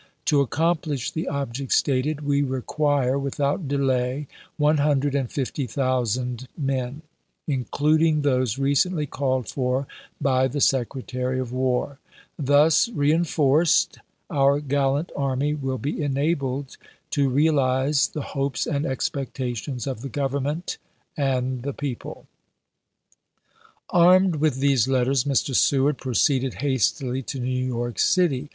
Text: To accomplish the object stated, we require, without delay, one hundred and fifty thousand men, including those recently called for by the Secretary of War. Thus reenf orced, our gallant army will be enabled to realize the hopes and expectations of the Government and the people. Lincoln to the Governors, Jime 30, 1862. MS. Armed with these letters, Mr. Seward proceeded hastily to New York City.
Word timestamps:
To 0.25 0.41
accomplish 0.41 1.11
the 1.11 1.27
object 1.27 1.71
stated, 1.71 2.21
we 2.25 2.41
require, 2.41 3.19
without 3.19 3.67
delay, 3.67 4.27
one 4.57 4.77
hundred 4.77 5.13
and 5.13 5.31
fifty 5.31 5.67
thousand 5.67 6.47
men, 6.57 7.03
including 7.47 8.23
those 8.23 8.57
recently 8.57 9.05
called 9.05 9.47
for 9.47 9.85
by 10.19 10.47
the 10.47 10.59
Secretary 10.59 11.39
of 11.39 11.51
War. 11.53 11.99
Thus 12.39 12.89
reenf 12.89 13.37
orced, 13.37 13.99
our 14.31 14.59
gallant 14.59 15.11
army 15.15 15.53
will 15.53 15.77
be 15.77 16.01
enabled 16.01 16.77
to 17.11 17.29
realize 17.29 18.07
the 18.07 18.23
hopes 18.33 18.65
and 18.65 18.87
expectations 18.87 19.85
of 19.85 20.01
the 20.01 20.09
Government 20.09 20.79
and 21.15 21.61
the 21.61 21.73
people. 21.73 22.25
Lincoln 23.93 24.31
to 24.31 24.37
the 24.39 24.39
Governors, 24.39 24.41
Jime 24.41 24.41
30, 24.41 24.41
1862. 24.41 24.41
MS. 24.41 24.41
Armed 24.41 24.41
with 24.41 24.55
these 24.59 24.87
letters, 24.87 25.23
Mr. 25.25 25.53
Seward 25.55 25.97
proceeded 25.99 26.53
hastily 26.55 27.21
to 27.21 27.39
New 27.39 27.63
York 27.67 27.99
City. 27.99 28.49